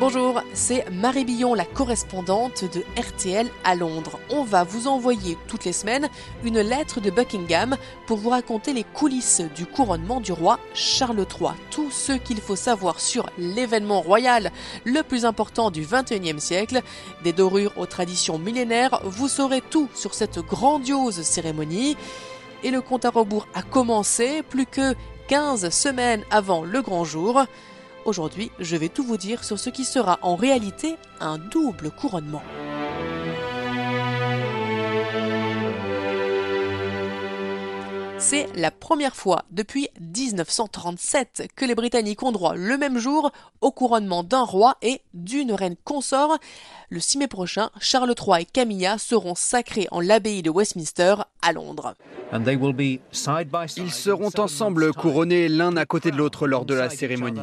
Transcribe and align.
Bonjour, 0.00 0.42
c'est 0.54 0.90
Marie 0.90 1.24
Billon, 1.24 1.54
la 1.54 1.64
correspondante 1.64 2.64
de 2.64 2.82
RTL 3.00 3.48
à 3.62 3.76
Londres. 3.76 4.18
On 4.28 4.42
va 4.42 4.64
vous 4.64 4.88
envoyer 4.88 5.38
toutes 5.46 5.64
les 5.64 5.72
semaines 5.72 6.08
une 6.42 6.58
lettre 6.58 7.00
de 7.00 7.10
Buckingham 7.10 7.76
pour 8.08 8.18
vous 8.18 8.30
raconter 8.30 8.72
les 8.72 8.82
coulisses 8.82 9.40
du 9.54 9.66
couronnement 9.66 10.20
du 10.20 10.32
roi 10.32 10.58
Charles 10.74 11.24
III. 11.40 11.50
Tout 11.70 11.92
ce 11.92 12.10
qu'il 12.10 12.40
faut 12.40 12.56
savoir 12.56 12.98
sur 12.98 13.30
l'événement 13.38 14.00
royal 14.00 14.50
le 14.82 15.02
plus 15.04 15.24
important 15.24 15.70
du 15.70 15.82
XXIe 15.82 16.40
siècle. 16.40 16.82
Des 17.22 17.32
dorures 17.32 17.78
aux 17.78 17.86
traditions 17.86 18.36
millénaires, 18.36 19.00
vous 19.04 19.28
saurez 19.28 19.60
tout 19.60 19.88
sur 19.94 20.14
cette 20.14 20.40
grandiose 20.40 21.22
cérémonie. 21.22 21.96
Et 22.64 22.72
le 22.72 22.80
compte 22.80 23.04
à 23.04 23.10
rebours 23.10 23.46
a 23.54 23.62
commencé 23.62 24.42
plus 24.42 24.66
que 24.66 24.96
15 25.28 25.70
semaines 25.70 26.24
avant 26.32 26.64
le 26.64 26.82
grand 26.82 27.04
jour. 27.04 27.44
Aujourd'hui, 28.04 28.50
je 28.60 28.76
vais 28.76 28.90
tout 28.90 29.02
vous 29.02 29.16
dire 29.16 29.44
sur 29.44 29.58
ce 29.58 29.70
qui 29.70 29.84
sera 29.84 30.18
en 30.20 30.36
réalité 30.36 30.96
un 31.20 31.38
double 31.38 31.90
couronnement. 31.90 32.42
C'est 38.18 38.46
la 38.56 38.70
première 38.70 39.16
fois 39.16 39.44
depuis 39.50 39.88
1937 40.00 41.48
que 41.56 41.64
les 41.64 41.74
Britanniques 41.74 42.22
ont 42.22 42.32
droit 42.32 42.54
le 42.54 42.78
même 42.78 42.98
jour 42.98 43.30
au 43.60 43.70
couronnement 43.70 44.22
d'un 44.22 44.44
roi 44.44 44.76
et 44.82 45.00
d'une 45.12 45.52
reine 45.52 45.76
consort. 45.84 46.38
Le 46.90 47.00
6 47.00 47.18
mai 47.18 47.28
prochain, 47.28 47.70
Charles 47.80 48.14
III 48.18 48.42
et 48.42 48.44
Camilla 48.46 48.98
seront 48.98 49.34
sacrés 49.34 49.88
en 49.90 50.00
l'abbaye 50.00 50.42
de 50.42 50.50
Westminster 50.50 51.16
à 51.42 51.52
Londres. 51.52 51.94
Ils 53.76 53.92
seront 53.92 54.30
ensemble 54.38 54.92
couronnés 54.92 55.48
l'un 55.48 55.76
à 55.76 55.86
côté 55.86 56.10
de 56.10 56.16
l'autre 56.16 56.48
lors 56.48 56.64
de 56.64 56.74
la 56.74 56.90
cérémonie. 56.90 57.40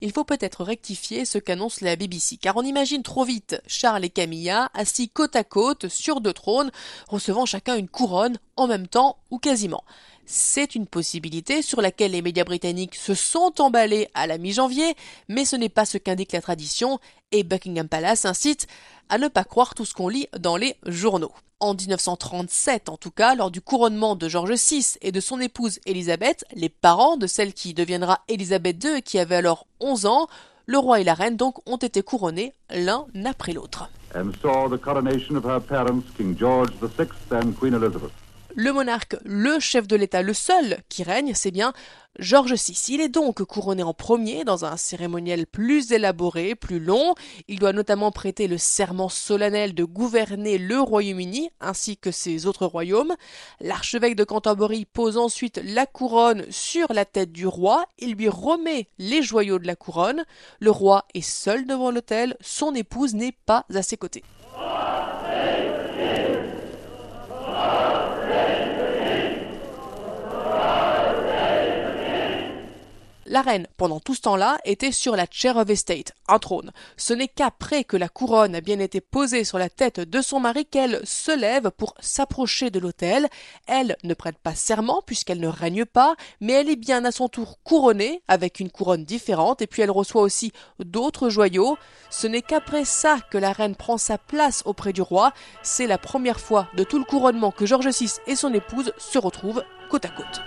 Il 0.00 0.12
faut 0.12 0.24
peut-être 0.24 0.64
rectifier 0.64 1.24
ce 1.24 1.38
qu'annonce 1.38 1.80
la 1.80 1.94
BBC, 1.94 2.38
car 2.38 2.56
on 2.56 2.62
imagine 2.62 3.02
trop 3.02 3.24
vite 3.24 3.62
Charles 3.68 4.04
et 4.04 4.10
Camilla 4.10 4.70
assis 4.74 5.08
côte 5.08 5.36
à 5.36 5.44
côte 5.44 5.86
sur 5.88 6.20
deux 6.20 6.32
trônes, 6.32 6.72
recevant 7.08 7.46
chacun 7.46 7.76
une 7.76 7.88
couronne 7.88 8.38
en 8.56 8.66
même 8.66 8.88
temps 8.88 9.18
ou 9.30 9.38
quasiment. 9.38 9.84
C'est 10.32 10.76
une 10.76 10.86
possibilité 10.86 11.60
sur 11.60 11.80
laquelle 11.80 12.12
les 12.12 12.22
médias 12.22 12.44
britanniques 12.44 12.94
se 12.94 13.14
sont 13.14 13.52
emballés 13.58 14.08
à 14.14 14.28
la 14.28 14.38
mi-janvier, 14.38 14.94
mais 15.28 15.44
ce 15.44 15.56
n'est 15.56 15.68
pas 15.68 15.84
ce 15.84 15.98
qu'indique 15.98 16.30
la 16.30 16.40
tradition, 16.40 17.00
et 17.32 17.42
Buckingham 17.42 17.88
Palace 17.88 18.24
incite 18.24 18.68
à 19.08 19.18
ne 19.18 19.26
pas 19.26 19.42
croire 19.42 19.74
tout 19.74 19.84
ce 19.84 19.92
qu'on 19.92 20.06
lit 20.06 20.28
dans 20.38 20.56
les 20.56 20.76
journaux. 20.86 21.32
En 21.58 21.74
1937, 21.74 22.90
en 22.90 22.96
tout 22.96 23.10
cas, 23.10 23.34
lors 23.34 23.50
du 23.50 23.60
couronnement 23.60 24.14
de 24.14 24.28
George 24.28 24.52
VI 24.52 24.98
et 25.02 25.10
de 25.10 25.18
son 25.18 25.40
épouse 25.40 25.80
Élisabeth, 25.84 26.44
les 26.54 26.68
parents 26.68 27.16
de 27.16 27.26
celle 27.26 27.52
qui 27.52 27.74
deviendra 27.74 28.20
Élisabeth 28.28 28.84
II 28.84 29.02
qui 29.02 29.18
avait 29.18 29.34
alors 29.34 29.66
11 29.80 30.06
ans, 30.06 30.28
le 30.66 30.78
roi 30.78 31.00
et 31.00 31.04
la 31.04 31.14
reine 31.14 31.36
donc 31.36 31.68
ont 31.68 31.76
été 31.76 32.04
couronnés 32.04 32.54
l'un 32.70 33.04
après 33.24 33.52
l'autre. 33.52 33.90
Le 38.56 38.72
monarque, 38.72 39.16
le 39.24 39.60
chef 39.60 39.86
de 39.86 39.94
l'État, 39.94 40.22
le 40.22 40.34
seul 40.34 40.78
qui 40.88 41.04
règne, 41.04 41.32
c'est 41.34 41.52
bien 41.52 41.72
George 42.18 42.54
VI. 42.54 42.76
Il 42.88 43.00
est 43.00 43.08
donc 43.08 43.42
couronné 43.44 43.84
en 43.84 43.94
premier 43.94 44.42
dans 44.44 44.64
un 44.64 44.76
cérémoniel 44.76 45.46
plus 45.46 45.92
élaboré, 45.92 46.56
plus 46.56 46.80
long. 46.80 47.14
Il 47.46 47.60
doit 47.60 47.72
notamment 47.72 48.10
prêter 48.10 48.48
le 48.48 48.58
serment 48.58 49.08
solennel 49.08 49.74
de 49.74 49.84
gouverner 49.84 50.58
le 50.58 50.80
Royaume-Uni 50.80 51.50
ainsi 51.60 51.96
que 51.96 52.10
ses 52.10 52.46
autres 52.46 52.66
royaumes. 52.66 53.14
L'archevêque 53.60 54.16
de 54.16 54.24
Canterbury 54.24 54.84
pose 54.84 55.16
ensuite 55.16 55.60
la 55.64 55.86
couronne 55.86 56.44
sur 56.50 56.92
la 56.92 57.04
tête 57.04 57.30
du 57.30 57.46
roi. 57.46 57.86
Il 57.98 58.14
lui 58.14 58.28
remet 58.28 58.88
les 58.98 59.22
joyaux 59.22 59.60
de 59.60 59.66
la 59.66 59.76
couronne. 59.76 60.24
Le 60.58 60.72
roi 60.72 61.06
est 61.14 61.20
seul 61.20 61.66
devant 61.66 61.92
l'autel. 61.92 62.36
Son 62.40 62.74
épouse 62.74 63.14
n'est 63.14 63.36
pas 63.46 63.64
à 63.72 63.82
ses 63.82 63.96
côtés. 63.96 64.24
La 73.32 73.42
reine, 73.42 73.68
pendant 73.76 74.00
tout 74.00 74.16
ce 74.16 74.22
temps-là, 74.22 74.58
était 74.64 74.90
sur 74.90 75.14
la 75.14 75.24
chair 75.30 75.56
of 75.56 75.70
estate, 75.70 76.14
un 76.26 76.40
trône. 76.40 76.72
Ce 76.96 77.12
n'est 77.12 77.28
qu'après 77.28 77.84
que 77.84 77.96
la 77.96 78.08
couronne 78.08 78.56
a 78.56 78.60
bien 78.60 78.80
été 78.80 79.00
posée 79.00 79.44
sur 79.44 79.56
la 79.56 79.68
tête 79.68 80.00
de 80.00 80.20
son 80.20 80.40
mari 80.40 80.66
qu'elle 80.66 81.00
se 81.04 81.30
lève 81.30 81.70
pour 81.70 81.94
s'approcher 82.00 82.70
de 82.70 82.80
l'autel. 82.80 83.28
Elle 83.68 83.96
ne 84.02 84.14
prête 84.14 84.36
pas 84.38 84.56
serment 84.56 85.00
puisqu'elle 85.06 85.38
ne 85.38 85.46
règne 85.46 85.84
pas, 85.84 86.16
mais 86.40 86.54
elle 86.54 86.68
est 86.68 86.74
bien 86.74 87.04
à 87.04 87.12
son 87.12 87.28
tour 87.28 87.60
couronnée 87.62 88.20
avec 88.26 88.58
une 88.58 88.68
couronne 88.68 89.04
différente 89.04 89.62
et 89.62 89.68
puis 89.68 89.82
elle 89.82 89.92
reçoit 89.92 90.22
aussi 90.22 90.50
d'autres 90.80 91.28
joyaux. 91.28 91.78
Ce 92.10 92.26
n'est 92.26 92.42
qu'après 92.42 92.84
ça 92.84 93.18
que 93.30 93.38
la 93.38 93.52
reine 93.52 93.76
prend 93.76 93.96
sa 93.96 94.18
place 94.18 94.64
auprès 94.64 94.92
du 94.92 95.02
roi. 95.02 95.32
C'est 95.62 95.86
la 95.86 95.98
première 95.98 96.40
fois 96.40 96.68
de 96.74 96.82
tout 96.82 96.98
le 96.98 97.04
couronnement 97.04 97.52
que 97.52 97.64
George 97.64 97.86
VI 97.90 98.10
et 98.26 98.34
son 98.34 98.52
épouse 98.52 98.92
se 98.98 99.18
retrouvent 99.18 99.62
côte 99.88 100.04
à 100.04 100.08
côte. 100.08 100.40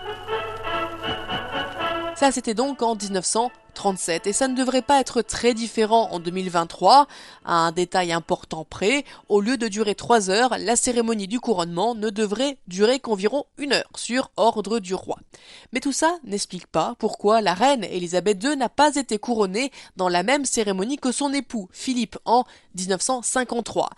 Ça, 2.16 2.32
c'était 2.32 2.54
donc 2.54 2.84
en 2.84 2.96
1937 2.96 4.28
et 4.28 4.34
ça 4.34 4.48
ne 4.48 4.56
devrait 4.56 4.84
pas 4.84 5.00
être 5.00 5.24
très 5.24 5.56
différent 5.56 6.10
en 6.12 6.20
2023. 6.20 7.08
À 7.44 7.54
un 7.54 7.72
détail 7.72 8.12
important 8.12 8.66
près, 8.66 9.04
au 9.30 9.42
lieu 9.42 9.58
de 9.58 9.68
durer 9.68 9.96
trois 9.96 10.30
heures, 10.30 10.56
la 10.60 10.76
cérémonie 10.76 11.28
du 11.28 11.40
couronnement 11.40 11.96
ne 11.96 12.12
devrait 12.12 12.58
durer 12.68 13.00
qu'environ 13.00 13.46
une 13.58 13.74
heure 13.74 13.90
sur 13.96 14.30
ordre 14.38 14.80
du 14.80 14.94
roi. 14.94 15.18
Mais 15.74 15.80
tout 15.80 15.92
ça 15.92 16.16
n'explique 16.24 16.68
pas 16.68 16.96
pourquoi 17.00 17.42
la 17.42 17.56
reine 17.56 17.84
Elisabeth 17.84 18.44
II 18.44 18.56
n'a 18.58 18.70
pas 18.70 18.96
été 18.96 19.18
couronnée 19.18 19.72
dans 19.98 20.08
la 20.08 20.22
même 20.22 20.46
cérémonie 20.46 20.98
que 20.98 21.12
son 21.12 21.34
époux 21.34 21.68
Philippe 21.72 22.20
en 22.26 22.46
1953. 22.76 23.90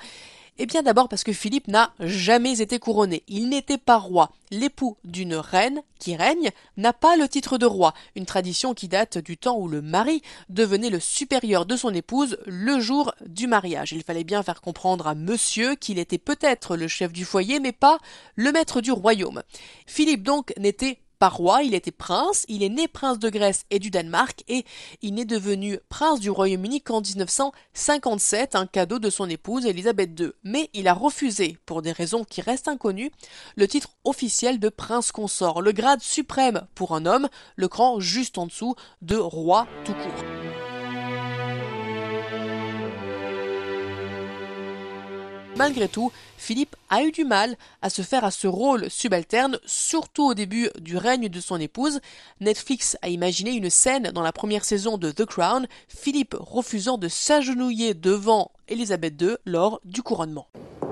Eh 0.57 0.65
bien 0.65 0.83
d'abord 0.83 1.09
parce 1.09 1.25
que 1.25 1.33
Philippe 1.33 1.67
n'a 1.67 1.93
jamais 1.99 2.61
été 2.61 2.79
couronné. 2.79 3.23
Il 3.27 3.49
n'était 3.49 3.77
pas 3.77 3.97
roi. 3.97 4.31
L'époux 4.51 4.95
d'une 5.03 5.35
reine 5.35 5.81
qui 5.99 6.15
règne 6.15 6.51
n'a 6.77 6.93
pas 6.93 7.17
le 7.17 7.27
titre 7.27 7.57
de 7.57 7.65
roi, 7.65 7.93
une 8.15 8.25
tradition 8.25 8.73
qui 8.73 8.87
date 8.87 9.17
du 9.17 9.37
temps 9.37 9.57
où 9.57 9.67
le 9.67 9.81
mari 9.81 10.21
devenait 10.47 10.89
le 10.89 11.01
supérieur 11.01 11.65
de 11.65 11.75
son 11.75 11.93
épouse 11.93 12.37
le 12.45 12.79
jour 12.79 13.13
du 13.25 13.47
mariage. 13.47 13.91
Il 13.91 14.03
fallait 14.03 14.23
bien 14.23 14.43
faire 14.43 14.61
comprendre 14.61 15.07
à 15.07 15.15
monsieur 15.15 15.75
qu'il 15.75 15.99
était 15.99 16.17
peut-être 16.17 16.77
le 16.77 16.87
chef 16.87 17.11
du 17.11 17.25
foyer 17.25 17.59
mais 17.59 17.73
pas 17.73 17.99
le 18.35 18.53
maître 18.53 18.79
du 18.79 18.93
royaume. 18.93 19.43
Philippe 19.85 20.23
donc 20.23 20.53
n'était 20.57 20.99
roi, 21.29 21.63
il 21.63 21.73
était 21.73 21.91
prince, 21.91 22.45
il 22.47 22.63
est 22.63 22.69
né 22.69 22.87
prince 22.87 23.19
de 23.19 23.29
Grèce 23.29 23.65
et 23.69 23.79
du 23.79 23.89
Danemark 23.89 24.43
et 24.47 24.65
il 25.01 25.13
n'est 25.13 25.25
devenu 25.25 25.79
prince 25.89 26.19
du 26.19 26.29
Royaume-Uni 26.29 26.81
qu'en 26.81 27.01
1957, 27.01 28.55
un 28.55 28.67
cadeau 28.67 28.99
de 28.99 29.09
son 29.09 29.29
épouse 29.29 29.65
Elisabeth 29.65 30.19
II. 30.19 30.31
Mais 30.43 30.69
il 30.73 30.87
a 30.87 30.93
refusé, 30.93 31.57
pour 31.65 31.81
des 31.81 31.91
raisons 31.91 32.23
qui 32.23 32.41
restent 32.41 32.67
inconnues, 32.67 33.11
le 33.55 33.67
titre 33.67 33.89
officiel 34.03 34.59
de 34.59 34.69
prince 34.69 35.11
consort, 35.11 35.61
le 35.61 35.71
grade 35.71 36.01
suprême 36.01 36.67
pour 36.75 36.95
un 36.95 37.05
homme, 37.05 37.29
le 37.55 37.67
cran 37.67 37.99
juste 37.99 38.37
en 38.37 38.47
dessous 38.47 38.75
de 39.01 39.15
roi 39.15 39.67
tout 39.85 39.93
court. 39.93 40.34
Malgré 45.55 45.87
tout, 45.87 46.11
Philippe 46.37 46.75
a 46.89 47.03
eu 47.03 47.11
du 47.11 47.23
mal 47.23 47.55
à 47.81 47.89
se 47.89 48.01
faire 48.01 48.25
à 48.25 48.31
ce 48.31 48.45
rôle 48.45 48.89
subalterne, 48.89 49.57
surtout 49.65 50.25
au 50.25 50.33
début 50.33 50.69
du 50.81 50.97
règne 50.97 51.29
de 51.29 51.39
son 51.39 51.59
épouse. 51.59 52.01
Netflix 52.41 52.97
a 53.01 53.07
imaginé 53.07 53.51
une 53.51 53.69
scène 53.69 54.11
dans 54.11 54.21
la 54.21 54.33
première 54.33 54.65
saison 54.65 54.97
de 54.97 55.11
The 55.11 55.25
Crown, 55.25 55.67
Philippe 55.87 56.35
refusant 56.37 56.97
de 56.97 57.07
s'agenouiller 57.07 57.93
devant 57.93 58.51
Elisabeth 58.67 59.21
II 59.21 59.37
lors 59.45 59.79
du 59.85 60.03
couronnement. 60.03 60.47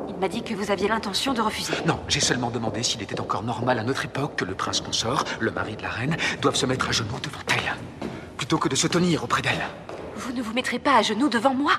Il 0.07 0.16
m'a 0.16 0.29
dit 0.29 0.44
que 0.44 0.53
vous 0.53 0.72
aviez 0.72 0.88
l'intention 0.88 1.34
de 1.34 1.41
refuser. 1.41 1.74
Non, 1.85 2.00
j'ai 2.07 2.22
seulement 2.22 2.50
demandé 2.50 2.84
s'il 2.84 3.01
était 3.01 3.19
encore 3.19 3.44
normal 3.44 3.80
à 3.80 3.84
notre 3.84 4.06
époque 4.06 4.38
que 4.38 4.45
le 4.45 4.56
prince 4.56 4.80
consort, 4.80 5.25
le 5.41 5.51
mari 5.51 5.75
de 5.75 5.81
la 5.81 5.90
reine, 5.90 6.16
doive 6.41 6.56
se 6.56 6.66
mettre 6.66 6.88
à 6.88 6.91
genoux 6.94 7.19
devant 7.22 7.40
elle, 7.50 8.07
plutôt 8.38 8.57
que 8.57 8.69
de 8.69 8.75
se 8.75 8.88
tenir 8.88 9.25
auprès 9.25 9.42
d'elle. 9.42 9.68
Vous 10.15 10.31
ne 10.31 10.42
vous 10.42 10.54
mettrez 10.54 10.80
pas 10.80 10.98
à 10.98 11.01
genoux 11.01 11.27
devant 11.27 11.54
moi? 11.54 11.74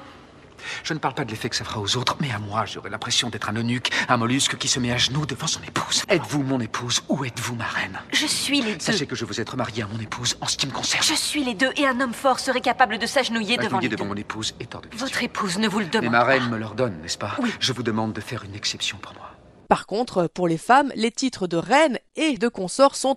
Je 0.82 0.94
ne 0.94 0.98
parle 0.98 1.14
pas 1.14 1.24
de 1.24 1.30
l'effet 1.30 1.48
que 1.48 1.56
ça 1.56 1.64
fera 1.64 1.80
aux 1.80 1.96
autres, 1.96 2.16
mais 2.20 2.30
à 2.30 2.38
moi, 2.38 2.64
j'aurais 2.66 2.90
l'impression 2.90 3.30
d'être 3.30 3.48
un 3.48 3.54
eunuque, 3.54 3.90
un 4.08 4.16
mollusque 4.16 4.56
qui 4.56 4.68
se 4.68 4.80
met 4.80 4.92
à 4.92 4.98
genoux 4.98 5.26
devant 5.26 5.46
son 5.46 5.62
épouse. 5.62 6.04
Êtes-vous 6.08 6.42
mon 6.42 6.60
épouse 6.60 7.02
ou 7.08 7.24
êtes-vous 7.24 7.54
ma 7.54 7.66
reine 7.66 8.00
Je 8.12 8.26
suis 8.26 8.60
les 8.60 8.74
deux. 8.74 8.80
Sachez 8.80 9.06
que 9.06 9.14
je 9.14 9.24
veux 9.24 9.40
être 9.40 9.56
marié 9.56 9.82
à 9.82 9.86
mon 9.86 9.98
épouse 10.00 10.36
en 10.40 10.46
ce 10.46 10.56
qui 10.56 10.66
me 10.66 10.72
concerne. 10.72 11.02
Je 11.02 11.14
suis 11.14 11.44
les 11.44 11.54
deux 11.54 11.70
et 11.76 11.86
un 11.86 12.00
homme 12.00 12.14
fort 12.14 12.38
serait 12.38 12.60
capable 12.60 12.98
de 12.98 13.06
s'agenouiller 13.06 13.56
devant 13.56 13.78
les 13.78 13.88
devant 13.88 14.06
mon 14.06 14.14
épouse 14.14 14.54
est 14.60 14.74
hors 14.74 14.80
de 14.80 14.88
question. 14.88 15.06
Votre 15.06 15.22
épouse 15.22 15.58
ne 15.58 15.68
vous 15.68 15.80
le 15.80 15.86
demande 15.86 16.04
Mais 16.04 16.10
ma 16.10 16.24
reine 16.24 16.48
me 16.48 16.58
l'ordonne, 16.58 17.00
n'est-ce 17.02 17.18
pas 17.18 17.36
Oui. 17.40 17.50
Je 17.60 17.72
vous 17.72 17.82
demande 17.82 18.12
de 18.12 18.20
faire 18.20 18.44
une 18.44 18.54
exception 18.54 18.98
pour 18.98 19.14
moi. 19.14 19.30
Par 19.68 19.86
contre, 19.86 20.26
pour 20.26 20.48
les 20.48 20.58
femmes, 20.58 20.92
les 20.94 21.10
titres 21.10 21.46
de 21.46 21.56
reine 21.56 21.98
et 22.16 22.36
de 22.36 22.48
consort 22.48 22.96
sont 22.96 23.16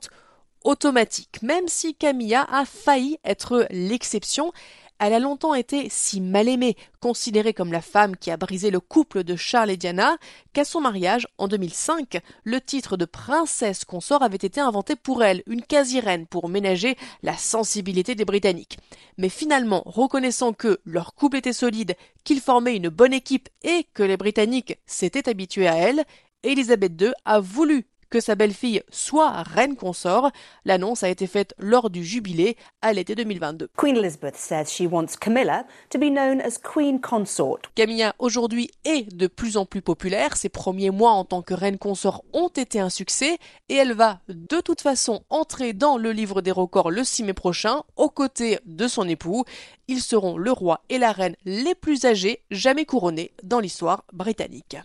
automatiques. 0.64 1.42
Même 1.42 1.68
si 1.68 1.96
Camilla 1.96 2.48
a 2.52 2.66
failli 2.66 3.18
être 3.24 3.68
l'exception, 3.70 4.52
Elle 5.00 5.14
a 5.14 5.20
longtemps 5.20 5.54
été 5.54 5.88
si 5.90 6.22
mal 6.22 6.48
aimée, 6.48 6.76
considérée 7.00 7.54
comme 7.54 7.72
la 7.72 7.82
femme 7.82 8.16
qui 8.16 8.32
a 8.32 8.38
brisé 8.38 8.72
le 8.72 8.80
couple 8.80 9.24
de 9.24 9.36
Charles 9.36 9.70
et 9.70 9.78
Diana, 9.78 10.18
qu'à 10.54 10.66
son 10.66 10.82
mariage, 10.82 11.28
en 11.38 11.48
2005, 11.48 12.20
le 12.44 12.60
titre 12.60 12.98
de 12.98 13.06
princesse 13.06 13.86
consort 13.86 14.24
avait 14.24 14.38
été 14.38 14.60
inventé 14.60 14.96
pour 14.96 15.24
elle, 15.24 15.44
une 15.46 15.62
quasi-reine, 15.62 16.26
pour 16.26 16.50
ménager 16.50 16.98
la 17.22 17.38
sensibilité 17.38 18.16
des 18.16 18.26
Britanniques. 18.26 18.80
Mais 19.18 19.30
finalement, 19.30 19.84
reconnaissant 19.86 20.54
que 20.54 20.80
leur 20.84 21.14
couple 21.14 21.38
était 21.38 21.54
solide, 21.54 21.96
qu'ils 22.24 22.42
formaient 22.42 22.76
une 22.76 22.90
bonne 22.90 23.14
équipe 23.14 23.50
et 23.64 23.86
que 23.94 24.04
les 24.04 24.18
Britanniques 24.18 24.80
s'étaient 24.86 25.30
habitués 25.30 25.68
à 25.68 25.76
elle, 25.76 26.06
Elisabeth 26.44 27.00
II 27.00 27.12
a 27.26 27.40
voulu 27.40 27.86
que 28.10 28.20
sa 28.20 28.36
belle-fille 28.36 28.82
soit 28.90 29.44
reine 29.44 29.76
consort. 29.76 30.32
L'annonce 30.66 31.04
a 31.04 31.10
été 31.10 31.28
faite 31.28 31.54
lors 31.58 31.90
du 31.90 32.04
jubilé 32.04 32.58
à 32.82 32.94
l'été 32.94 33.16
2022. 33.16 33.70
Queen 33.78 33.98
Elizabeth 33.98 34.36
says 34.36 34.66
she 34.66 34.82
wants 34.90 35.18
Camilla 35.20 35.66
to 35.90 36.00
be 36.00 36.10
known 36.10 36.42
as 36.42 36.58
Queen 36.58 37.00
Consort. 37.00 37.60
Camilla 37.76 38.16
aujourd'hui 38.20 38.72
est 38.86 39.16
de 39.16 39.28
plus 39.28 39.58
en 39.58 39.66
plus 39.66 39.82
populaire. 39.82 40.38
Ses 40.38 40.50
premiers 40.50 40.92
mois 40.92 41.12
en 41.12 41.26
tant 41.26 41.42
que 41.42 41.54
reine 41.54 41.78
consort 41.78 42.24
ont 42.34 42.50
été 42.50 42.80
un 42.80 42.90
succès 42.90 43.38
et 43.70 43.76
elle 43.76 43.94
va 43.94 44.20
de 44.28 44.60
toute 44.62 44.82
façon 44.82 45.24
entrer 45.30 45.74
dans 45.74 45.98
le 45.98 46.12
livre 46.12 46.42
des 46.42 46.52
records 46.52 46.92
le 46.92 47.04
6 47.04 47.24
mai 47.24 47.34
prochain 47.34 47.84
aux 47.96 48.10
côtés 48.10 48.60
de 48.66 48.88
son 48.88 49.08
époux. 49.08 49.46
Ils 49.88 50.02
seront 50.02 50.38
le 50.38 50.52
roi 50.52 50.82
et 50.90 50.98
la 50.98 51.12
reine 51.12 51.36
les 51.46 51.76
plus 51.76 52.06
âgés 52.06 52.42
jamais 52.52 52.86
couronnés 52.86 53.32
dans 53.44 53.60
l'histoire 53.60 54.04
britannique. 54.12 54.78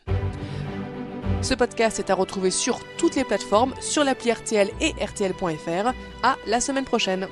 Ce 1.42 1.54
podcast 1.54 1.98
est 1.98 2.10
à 2.10 2.14
retrouver 2.14 2.52
sur 2.52 2.78
toutes 2.98 3.16
les 3.16 3.24
plateformes, 3.24 3.74
sur 3.80 4.04
l'appli 4.04 4.30
RTL 4.30 4.70
et 4.80 4.92
RTL.fr. 5.04 5.92
À 6.22 6.36
la 6.46 6.60
semaine 6.60 6.84
prochaine. 6.84 7.26